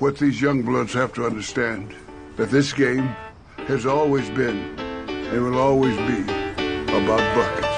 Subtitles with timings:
[0.00, 1.94] What these young bloods have to understand
[2.36, 3.14] that this game
[3.68, 6.22] has always been and will always be
[6.88, 7.69] about buckets.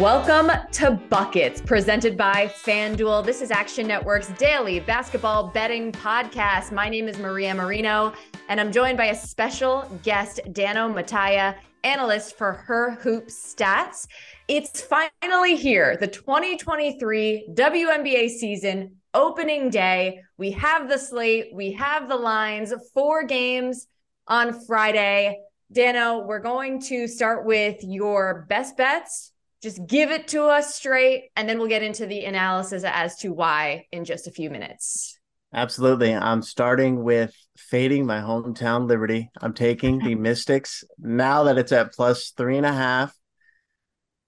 [0.00, 3.24] Welcome to Buckets, presented by FanDuel.
[3.24, 6.70] This is Action Network's daily basketball betting podcast.
[6.70, 8.12] My name is Maria Marino,
[8.50, 14.06] and I'm joined by a special guest, Dano Mataya, analyst for Her Hoop Stats.
[14.48, 20.20] It's finally here, the 2023 WNBA season opening day.
[20.36, 23.86] We have the slate, we have the lines, four games
[24.28, 25.38] on Friday.
[25.72, 29.32] Dano, we're going to start with your best bets.
[29.66, 33.32] Just give it to us straight, and then we'll get into the analysis as to
[33.32, 35.18] why in just a few minutes.
[35.52, 36.14] Absolutely.
[36.14, 39.28] I'm starting with fading my hometown Liberty.
[39.40, 43.12] I'm taking the Mystics now that it's at plus three and a half.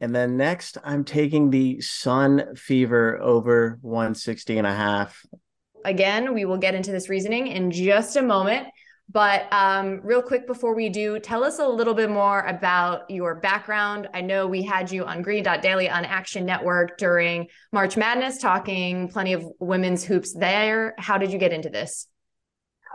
[0.00, 5.24] And then next, I'm taking the Sun Fever over 160 and a half.
[5.84, 8.66] Again, we will get into this reasoning in just a moment.
[9.10, 13.36] But um, real quick before we do, tell us a little bit more about your
[13.36, 14.08] background.
[14.12, 18.38] I know we had you on Green Dot Daily on Action Network during March Madness,
[18.38, 20.94] talking plenty of women's hoops there.
[20.98, 22.06] How did you get into this?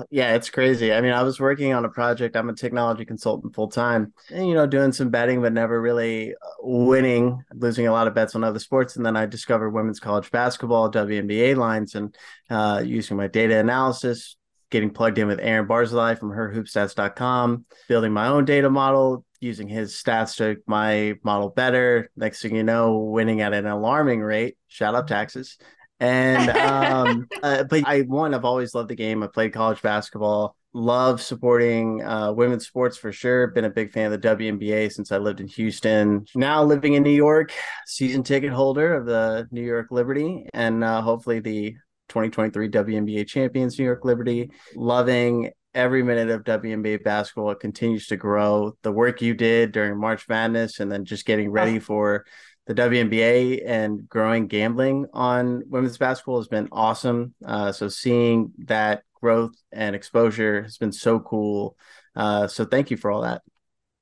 [0.09, 0.91] Yeah, it's crazy.
[0.91, 2.35] I mean, I was working on a project.
[2.35, 6.33] I'm a technology consultant full time, and you know, doing some betting, but never really
[6.33, 8.95] uh, winning, losing a lot of bets on other sports.
[8.95, 12.15] And then I discovered women's college basketball, WNBA lines, and
[12.49, 14.35] uh, using my data analysis,
[14.73, 19.93] getting plugged in with Aaron Barzilai from herhoopstats.com, building my own data model, using his
[19.93, 22.09] stats to make my model better.
[22.17, 24.57] Next thing you know, winning at an alarming rate.
[24.67, 25.59] Shout out taxes.
[25.99, 29.21] And um, uh, but I one, I've always loved the game.
[29.21, 30.57] I played college basketball.
[30.75, 33.45] Love supporting uh, women's sports for sure.
[33.45, 36.25] Been a big fan of the WNBA since I lived in Houston.
[36.33, 37.53] Now living in New York,
[37.85, 41.75] season ticket holder of the New York Liberty, and uh, hopefully the
[42.09, 44.51] 2023 WNBA champions, New York Liberty.
[44.75, 47.51] Loving every minute of WNBA basketball.
[47.51, 48.73] It continues to grow.
[48.83, 52.25] The work you did during March Madness, and then just getting ready for
[52.65, 57.33] the WNBA and growing gambling on women's basketball has been awesome.
[57.45, 61.75] Uh, so seeing that growth and exposure has been so cool.
[62.15, 63.41] Uh, so thank you for all that.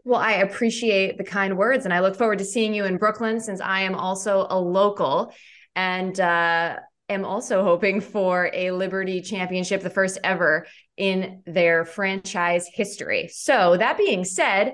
[0.03, 3.39] Well, I appreciate the kind words, and I look forward to seeing you in Brooklyn
[3.39, 5.33] since I am also a local
[5.75, 6.77] and uh,
[7.11, 10.65] am also hoping for a Liberty championship, the first ever
[10.97, 13.29] in their franchise history.
[13.31, 14.73] So, that being said,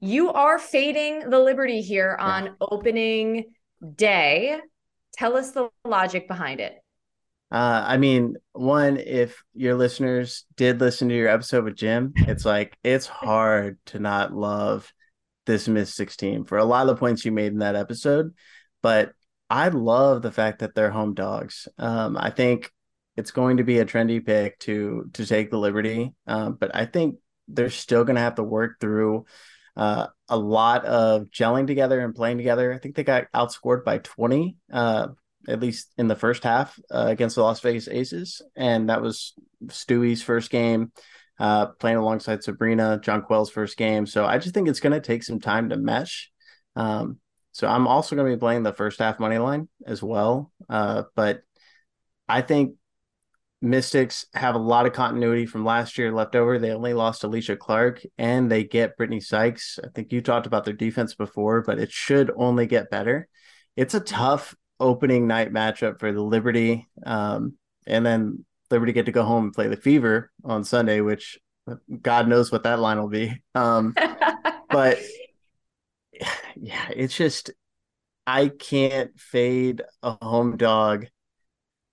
[0.00, 2.52] you are fading the Liberty here on yeah.
[2.60, 3.52] opening
[3.96, 4.58] day.
[5.14, 6.74] Tell us the logic behind it.
[7.50, 12.44] Uh, I mean, one, if your listeners did listen to your episode with Jim, it's
[12.44, 14.92] like it's hard to not love
[15.46, 18.34] this Mystics team for a lot of the points you made in that episode.
[18.82, 19.12] But
[19.50, 21.68] I love the fact that they're home dogs.
[21.78, 22.72] Um, I think
[23.16, 26.86] it's going to be a trendy pick to to take the Liberty, um, but I
[26.86, 27.16] think
[27.48, 29.26] they're still going to have to work through
[29.76, 32.72] uh, a lot of gelling together and playing together.
[32.72, 35.08] I think they got outscored by 20, uh,
[35.48, 38.40] at least in the first half uh, against the Las Vegas Aces.
[38.56, 39.34] And that was
[39.66, 40.92] Stewie's first game,
[41.38, 44.06] uh, playing alongside Sabrina, Jonquel's first game.
[44.06, 46.30] So I just think it's going to take some time to mesh.
[46.76, 47.18] Um,
[47.54, 50.50] so I'm also going to be playing the first half money line as well.
[50.68, 51.42] Uh, but
[52.28, 52.74] I think
[53.62, 56.58] Mystics have a lot of continuity from last year left over.
[56.58, 59.78] They only lost Alysha Clark and they get Brittney Sykes.
[59.82, 63.28] I think you talked about their defense before, but it should only get better.
[63.76, 66.88] It's a tough opening night matchup for the Liberty.
[67.06, 67.54] Um,
[67.86, 71.38] and then Liberty get to go home and play the Fever on Sunday, which
[72.02, 73.40] God knows what that line will be.
[73.54, 73.94] Um,
[74.70, 74.98] but
[76.56, 77.50] yeah, it's just
[78.26, 81.06] I can't fade a home dog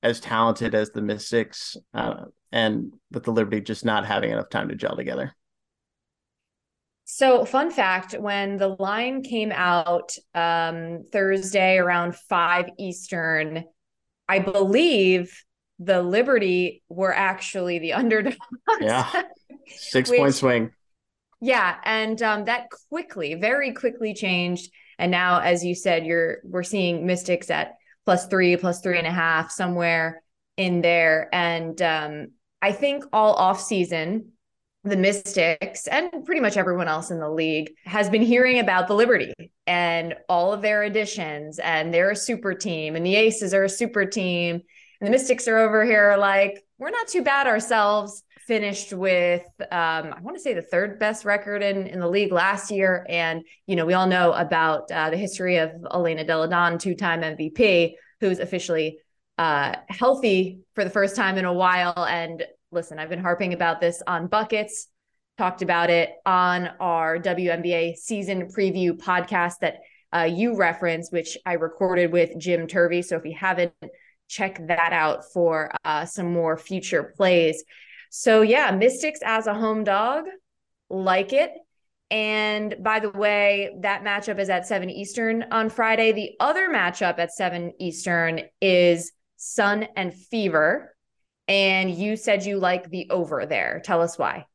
[0.03, 4.69] as talented as the Mystics, uh, and with the Liberty just not having enough time
[4.69, 5.35] to gel together.
[7.06, 13.65] So, fun fact when the line came out um, Thursday around 5 Eastern,
[14.29, 15.44] I believe
[15.77, 18.38] the Liberty were actually the underdogs.
[18.79, 19.23] Yeah.
[19.68, 20.71] Six point swing.
[21.42, 21.78] Yeah.
[21.84, 24.72] And um, that quickly, very quickly changed.
[25.00, 27.74] And now, as you said, you're we're seeing Mystics at
[28.06, 30.22] plus three, plus three and a half, somewhere
[30.58, 31.28] in there.
[31.34, 32.28] And um,
[32.62, 34.34] I think all off season,
[34.84, 38.96] the Mystics and pretty much everyone else in the league has been hearing about the
[38.96, 39.34] Liberty
[39.68, 43.70] and all of their additions, and they're a super team, and the Aces are a
[43.70, 44.62] super team.
[45.00, 48.24] And the Mystics are over here like, we're not too bad ourselves.
[48.51, 52.33] Finished with, um, I want to say the third best record in, in the league
[52.33, 53.06] last year.
[53.07, 56.94] And, you know, we all know about uh, the history of Elena Delle Donne, two
[56.94, 59.00] time MVP, who's officially
[59.38, 63.80] uh, healthy for the first time in a while and listen, I've been harping about
[63.80, 64.88] this on Buckets,
[65.38, 69.80] talked about it on our WNBA season preview podcast that
[70.13, 73.01] uh, you referenced, which I recorded with Jim Turvey.
[73.01, 73.74] So if you haven't,
[74.27, 77.63] check that out for uh, some more future plays.
[78.12, 80.25] So yeah, Mystics as a home dog,
[80.90, 81.52] like it.
[82.12, 86.12] And by the way, that matchup is at 7 Eastern on Friday.
[86.12, 90.94] The other matchup at 7 Eastern is Sun and Fever
[91.48, 93.81] and you said you like the over there.
[93.84, 94.46] Tell us why.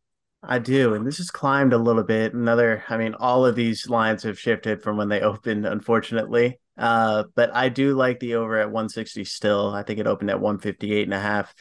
[0.43, 0.95] I do.
[0.95, 2.33] And this has climbed a little bit.
[2.33, 6.59] Another, I mean, all of these lines have shifted from when they opened, unfortunately.
[6.79, 9.75] Uh, but I do like the over at 160 still.
[9.75, 11.55] I think it opened at 158 and a half.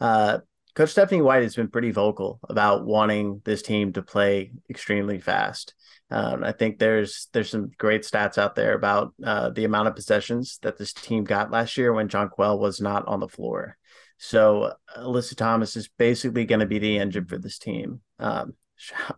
[0.00, 0.38] Uh,
[0.78, 5.74] Coach Stephanie White has been pretty vocal about wanting this team to play extremely fast.
[6.08, 9.96] Um, I think there's there's some great stats out there about uh, the amount of
[9.96, 13.76] possessions that this team got last year when Jonquel was not on the floor.
[14.18, 18.00] So Alyssa Thomas is basically going to be the engine for this team.
[18.20, 18.52] Um,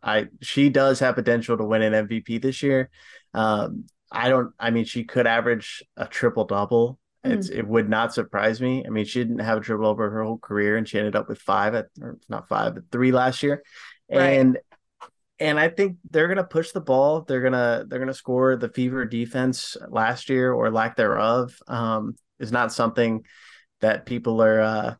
[0.02, 2.88] I she does have potential to win an MVP this year.
[3.34, 4.54] Um, I don't.
[4.58, 6.98] I mean, she could average a triple double.
[7.24, 7.58] Mm-hmm.
[7.58, 8.84] It would not surprise me.
[8.86, 11.28] I mean, she didn't have a triple over her whole career, and she ended up
[11.28, 13.62] with five at or not five, but three last year.
[14.10, 14.38] Right.
[14.38, 14.58] And
[15.38, 17.22] and I think they're gonna push the ball.
[17.22, 18.56] They're gonna they're gonna score.
[18.56, 23.24] The Fever defense last year or lack thereof um, is not something
[23.80, 24.94] that people are uh,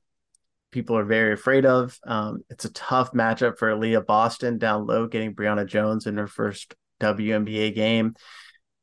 [0.72, 1.98] people are very afraid of.
[2.04, 6.26] Um, it's a tough matchup for Leah Boston down low, getting Brionna Jones in her
[6.26, 8.14] first WNBA game.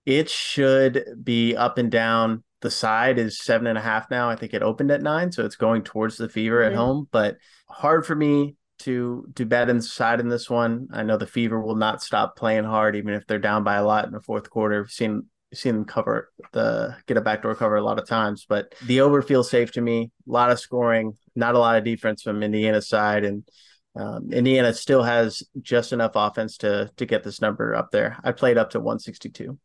[0.05, 2.43] It should be up and down.
[2.61, 4.29] The side is seven and a half now.
[4.29, 6.73] I think it opened at nine, so it's going towards the fever mm-hmm.
[6.73, 7.07] at home.
[7.11, 7.37] But
[7.69, 10.87] hard for me to to bet inside in this one.
[10.91, 13.85] I know the fever will not stop playing hard, even if they're down by a
[13.85, 14.81] lot in the fourth quarter.
[14.81, 15.23] We've seen
[15.53, 19.21] seen them cover the get a backdoor cover a lot of times, but the over
[19.21, 20.11] feels safe to me.
[20.27, 23.47] A lot of scoring, not a lot of defense from Indiana's side, and
[23.95, 28.17] um, Indiana still has just enough offense to to get this number up there.
[28.23, 29.57] I played up to 162,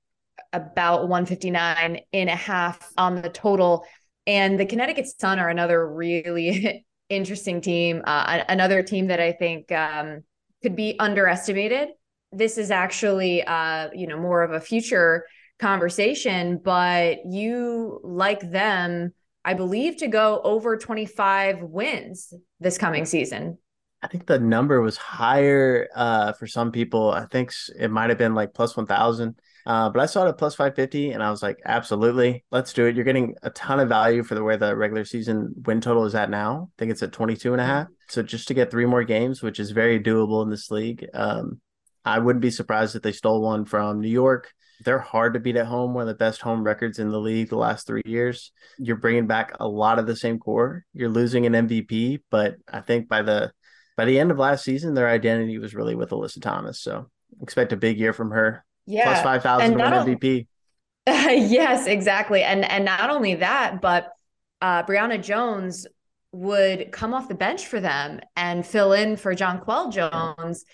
[0.53, 3.85] about 159 and a half on the total.
[4.27, 9.73] And the Connecticut Sun are another really interesting team, uh, another team that I think
[9.73, 10.23] um,
[10.63, 11.89] could be underestimated.
[12.31, 15.25] This is actually, uh, you know, more of a future
[15.59, 19.13] conversation, but you like them,
[19.45, 23.59] I believe, to go over 25 wins this coming season.
[24.03, 27.13] I think the number was higher uh, for some people.
[27.13, 29.39] I think it might have been like plus 1,000.
[29.67, 32.87] Uh, but I saw it at plus 550 and I was like, absolutely, let's do
[32.87, 32.97] it.
[32.97, 36.15] You're getting a ton of value for the way the regular season win total is
[36.15, 36.69] at now.
[36.71, 37.87] I think it's at 22 and a half.
[38.09, 41.61] So just to get three more games, which is very doable in this league, um,
[42.05, 44.53] I wouldn't be surprised if they stole one from New York
[44.85, 45.95] they're hard to beat at home.
[45.95, 48.53] One of the best home records in the league the last three years.
[48.79, 50.85] You're bringing back a lot of the same core.
[50.93, 53.53] You're losing an MVP, but I think by the
[53.97, 56.81] by the end of last season, their identity was really with Alyssa Thomas.
[56.81, 58.65] So expect a big year from her.
[58.87, 60.47] Yeah, plus five thousand to win MVP.
[61.07, 64.13] yes, exactly, and and not only that, but
[64.61, 65.87] uh, Brionna Jones
[66.33, 70.65] would come off the bench for them and fill in for Jonquel Jones.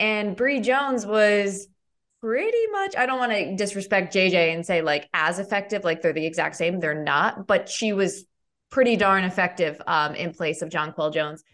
[0.00, 1.68] And Bree Jones was
[2.22, 6.14] pretty much I don't want to disrespect JJ and say like as effective like they're
[6.14, 8.24] the exact same they're not but she was
[8.70, 11.44] pretty darn effective um, in place of Jonquel Jones.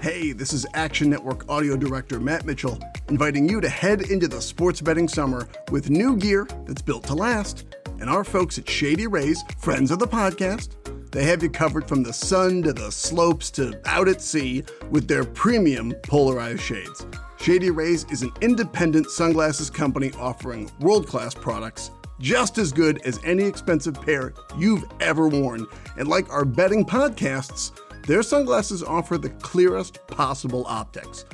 [0.00, 2.78] Hey, this is Action Network audio director Matt Mitchell,
[3.10, 7.14] inviting you to head into the sports betting summer with new gear that's built to
[7.14, 7.66] last.
[8.00, 10.70] And our folks at Shady Rays, friends of the podcast,
[11.10, 15.06] they have you covered from the sun to the slopes to out at sea with
[15.06, 17.06] their premium polarized shades.
[17.38, 21.90] Shady Rays is an independent sunglasses company offering world class products
[22.20, 25.66] just as good as any expensive pair you've ever worn.
[25.98, 27.72] And like our betting podcasts,
[28.10, 31.24] their sunglasses offer the clearest possible optics.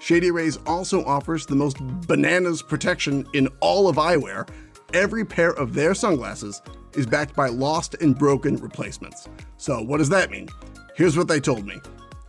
[0.00, 4.46] Shady Rays also offers the most bananas protection in all of eyewear.
[4.92, 6.60] Every pair of their sunglasses
[6.92, 9.30] is backed by lost and broken replacements.
[9.56, 10.50] So, what does that mean?
[10.94, 11.80] Here's what they told me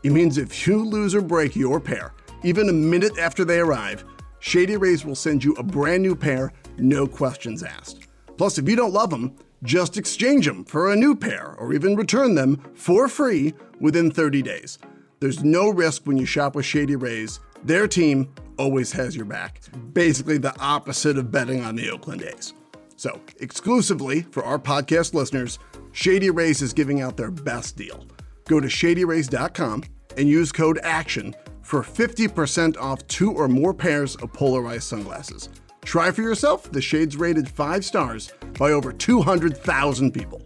[0.03, 2.13] it means if you lose or break your pair,
[2.45, 4.05] even a minute after they arrive,
[4.39, 8.07] Shady Rays will send you a brand new pair, no questions asked.
[8.37, 11.95] Plus, if you don't love them, just exchange them for a new pair or even
[11.95, 14.77] return them for free within 30 days.
[15.19, 17.39] There's no risk when you shop with Shady Rays.
[17.63, 19.61] Their team always has your back.
[19.93, 22.53] Basically the opposite of betting on the Oakland A's.
[22.95, 25.59] So, exclusively for our podcast listeners,
[25.91, 28.05] Shady Rays is giving out their best deal.
[28.45, 29.83] Go to shadyrays.com
[30.17, 35.49] and use code ACTION for 50% off two or more pairs of polarized sunglasses.
[35.87, 36.69] Try for yourself.
[36.69, 38.29] The shades rated five stars
[38.59, 40.41] by over 200,000 people.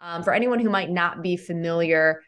[0.00, 2.22] Um, for anyone who might not be familiar,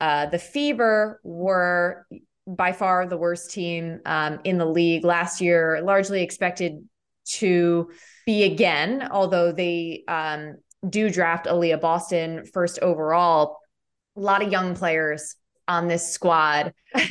[0.00, 2.06] uh, the Fever were
[2.46, 6.88] by far the worst team um, in the league last year, largely expected
[7.26, 7.90] to
[8.24, 10.56] be again, although they um,
[10.88, 13.58] do draft Aliyah Boston first overall.
[14.16, 15.36] A lot of young players
[15.68, 16.72] on this squad.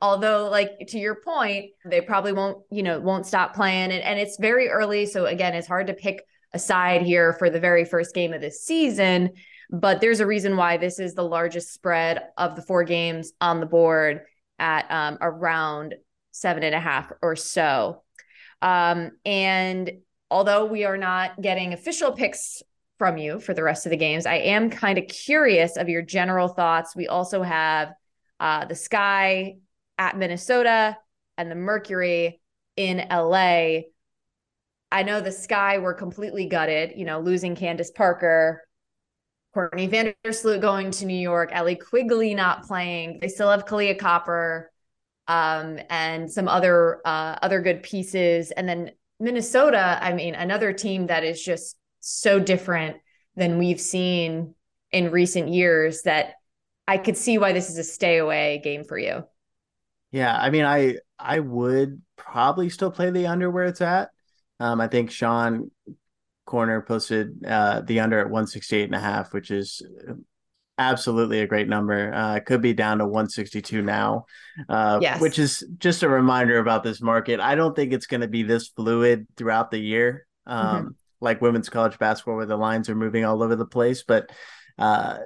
[0.00, 3.92] Although, like to your point, they probably won't, you know, won't stop playing.
[3.92, 5.06] And, and it's very early.
[5.06, 6.22] So again, it's hard to pick
[6.52, 9.30] a side here for the very first game of this season.
[9.70, 13.60] But there's a reason why this is the largest spread of the four games on
[13.60, 14.22] the board
[14.58, 15.94] at um, around
[16.30, 18.02] seven and a half or so.
[18.60, 19.90] Um, and
[20.30, 22.62] although we are not getting official picks
[23.02, 24.26] from you for the rest of the games.
[24.26, 26.94] I am kind of curious of your general thoughts.
[26.94, 27.92] We also have
[28.38, 29.56] uh, the Sky
[29.98, 30.96] at Minnesota
[31.36, 32.40] and the Mercury
[32.76, 33.80] in LA.
[34.92, 38.62] I know the Sky were completely gutted, you know, losing Candace Parker,
[39.52, 43.18] Courtney Vandersloot going to New York, Allie Quigley not playing.
[43.20, 44.70] They still have Kahleah Copper
[45.26, 48.52] um, and some other uh, other good pieces.
[48.52, 52.96] And then Minnesota, I mean, another team that is just so different
[53.36, 54.54] than we've seen
[54.90, 56.34] in recent years that
[56.86, 59.24] I could see why this is a stay away game for you.
[60.10, 64.10] Yeah, I mean, I I would probably still play the under where it's at.
[64.60, 65.70] Um, I think Sean
[66.46, 69.80] Koerner posted uh, the under at 168 and a half, which is
[70.76, 72.12] absolutely a great number.
[72.12, 74.26] Uh, it could be down to 162 now,
[74.68, 75.20] uh, yes.
[75.20, 77.40] which is just a reminder about this market.
[77.40, 80.26] I don't think it's going to be this fluid throughout the year.
[80.46, 80.88] Um, mm-hmm
[81.22, 84.30] like women's college basketball where the lines are moving all over the place, but
[84.78, 85.18] uh,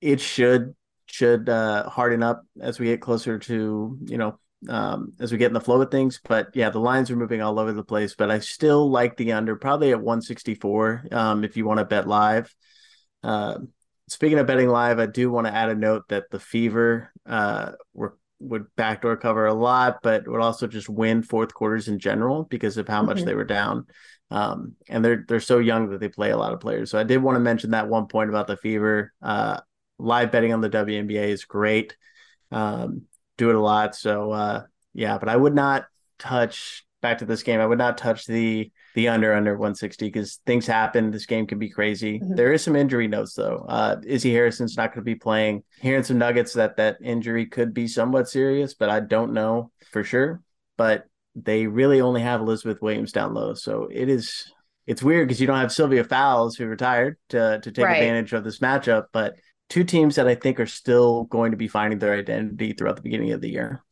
[0.00, 0.74] it should
[1.06, 5.48] should uh, harden up as we get closer to you know um, as we get
[5.48, 6.20] in the flow of things.
[6.22, 8.14] But yeah, the lines are moving all over the place.
[8.14, 12.06] But I still like the under, probably at 164 um, if you want to bet
[12.06, 12.54] live.
[13.22, 13.58] Uh,
[14.08, 17.72] speaking of betting live, I do want to add a note that the Fever uh,
[17.94, 22.44] were would backdoor cover a lot, but would also just win fourth quarters in general
[22.44, 23.26] because of how much mm-hmm.
[23.26, 23.86] they were down.
[24.30, 26.90] Um, and they're they're so young that they play a lot of players.
[26.90, 29.12] So I did want to mention that one point about the fever.
[29.20, 29.60] Uh,
[29.98, 31.96] live betting on the WNBA is great.
[32.50, 33.02] Um,
[33.38, 33.94] do it a lot.
[33.94, 34.62] So uh,
[34.94, 35.84] yeah, but I would not
[36.18, 37.60] touch back to this game.
[37.60, 41.10] I would not touch the the under under 160 because things happen.
[41.10, 42.18] This game can be crazy.
[42.18, 42.34] Mm-hmm.
[42.34, 43.64] There is some injury notes though.
[43.68, 45.62] Uh, Izzy Harrison's not going to be playing.
[45.80, 50.04] Hearing some nuggets that that injury could be somewhat serious, but I don't know for
[50.04, 50.42] sure.
[50.76, 53.54] But they really only have Elizabeth Williams down low.
[53.54, 54.50] So it is
[54.86, 57.96] it's weird because you don't have Sylvia Fowles who retired to to take right.
[57.96, 59.36] advantage of this matchup, but
[59.68, 63.02] two teams that I think are still going to be finding their identity throughout the
[63.02, 63.82] beginning of the year.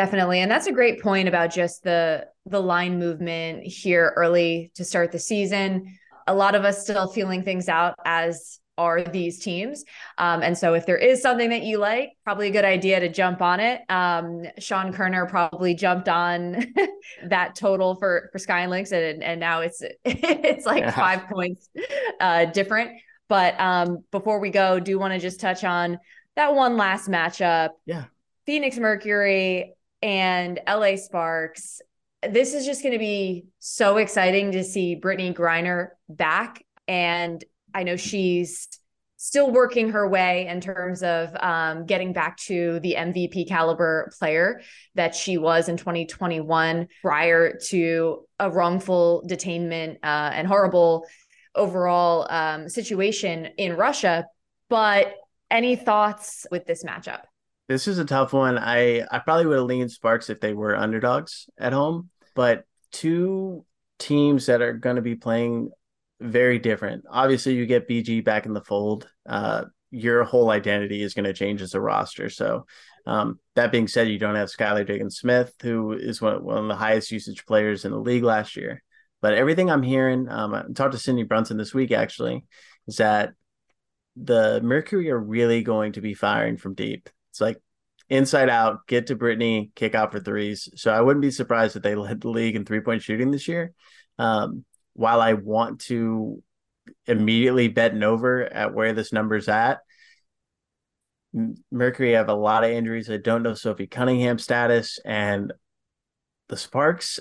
[0.00, 0.40] Definitely.
[0.40, 5.12] And that's a great point about just the the line movement here early to start
[5.12, 5.94] the season.
[6.26, 9.84] A lot of us still feeling things out as are these teams.
[10.16, 13.10] Um, and so if there is something that you like, probably a good idea to
[13.10, 13.82] jump on it.
[13.90, 16.72] Um, Sean Koerner probably jumped on
[17.28, 20.92] that total for for Sky and Lynx, and, and now it's it's like yeah.
[20.92, 21.68] five points
[22.20, 22.92] uh, different.
[23.28, 25.98] But um, before we go, do want to just touch on
[26.36, 27.72] that one last matchup.
[27.84, 28.04] Yeah.
[28.46, 31.80] Phoenix Mercury and LA Sparks.
[32.28, 36.64] This is just going to be so exciting to see Brittney Griner back.
[36.86, 37.42] And
[37.74, 38.68] I know she's
[39.22, 44.62] still working her way in terms of um, getting back to the MVP caliber player
[44.94, 51.06] that she was in 2021 prior to a wrongful detainment uh, and horrible
[51.54, 54.26] overall um, situation in Russia.
[54.70, 55.14] But
[55.50, 57.20] any thoughts with this matchup?
[57.70, 58.58] This is a tough one.
[58.58, 63.64] I I probably would have leaned Sparks if they were underdogs at home, but two
[64.00, 65.70] teams that are going to be playing
[66.18, 67.04] very different.
[67.08, 69.08] Obviously, you get BG back in the fold.
[69.24, 72.28] Uh, your whole identity is going to change as a roster.
[72.28, 72.66] So,
[73.06, 76.66] um, that being said, you don't have Skylar Diggins Smith, who is one, one of
[76.66, 78.82] the highest usage players in the league last year.
[79.22, 82.44] But everything I'm hearing, um, I talked to Cindy Brunson this week actually,
[82.88, 83.34] is that
[84.16, 87.08] the Mercury are really going to be firing from deep.
[87.30, 87.60] It's like
[88.08, 90.68] inside out, get to Brittney, kick out for threes.
[90.74, 93.48] So I wouldn't be surprised if they led the league in three point shooting this
[93.48, 93.72] year.
[94.18, 96.42] Um, while I want to
[97.06, 99.78] immediately bet an over at where this number's at,
[101.70, 103.08] Mercury have a lot of injuries.
[103.08, 105.52] I don't know Sophie Cunningham's status, and
[106.48, 107.20] the Sparks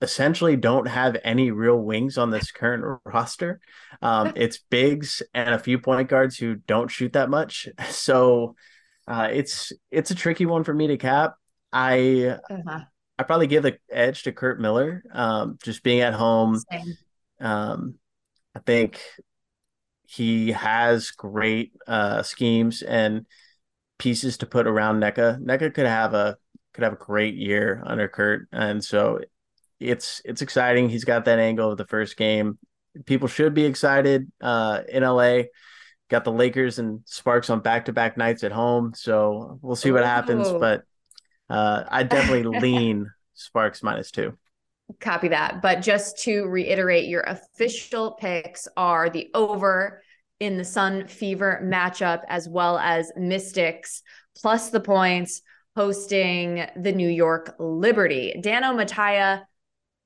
[0.00, 3.60] essentially don't have any real wings on this current roster.
[4.00, 7.68] Um, it's bigs and a few point guards who don't shoot that much.
[7.90, 8.56] So
[9.06, 11.34] uh, it's it's a tricky one for me to cap.
[11.72, 12.80] I uh-huh.
[13.18, 16.60] I probably give the edge to Curt Miller, um, just being at home.
[17.40, 17.94] Um,
[18.54, 19.00] I think
[20.06, 23.26] he has great uh, schemes and
[23.98, 25.40] pieces to put around Nneka.
[25.40, 26.36] Nneka could have a
[26.72, 29.20] could have a great year under Curt, and so
[29.80, 30.88] it's it's exciting.
[30.88, 32.58] He's got that angle of the first game.
[33.06, 35.42] People should be excited uh, in LA.
[36.14, 39.90] Got the Lakers and Sparks on back to back nights at home, so we'll see
[39.90, 40.48] what happens.
[40.48, 40.84] But
[41.50, 44.38] uh, I definitely lean Sparks minus two.
[45.00, 45.60] Copy that.
[45.60, 50.04] But just to reiterate, your official picks are the over
[50.38, 54.00] in the Sun Fever matchup, as well as Mystics
[54.36, 55.42] plus the points
[55.74, 58.38] hosting the New York Liberty.
[58.40, 59.46] Dano Mataya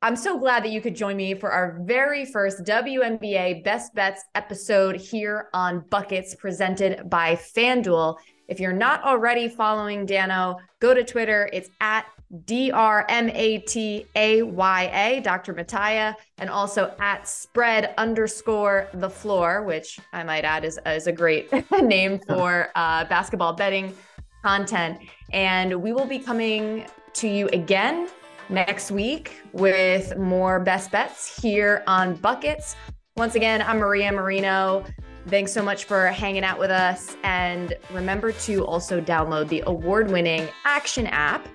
[0.00, 4.22] I'm so glad that you could join me for our very first WNBA Best Bets
[4.36, 8.16] episode here on Buckets presented by FanDuel.
[8.46, 11.50] If you're not already following Dano, go to Twitter.
[11.52, 12.06] It's at
[12.44, 15.52] D R M A T A Y A, Dr.
[15.52, 21.12] Mataya, and also at spread underscore the floor, which I might add is, is a
[21.12, 21.50] great
[21.82, 23.96] name for uh, basketball betting
[24.44, 25.00] content.
[25.32, 28.08] And we will be coming to you again
[28.48, 32.76] next week with more best bets here on Buckets.
[33.16, 34.84] Once again, I'm Maria Marino.
[35.26, 37.16] Thanks so much for hanging out with us.
[37.24, 41.46] And remember to also download the award winning Action app.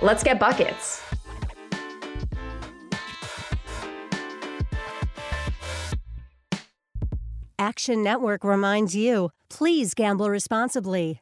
[0.00, 1.02] Let's get buckets.
[7.58, 11.21] Action Network reminds you please gamble responsibly.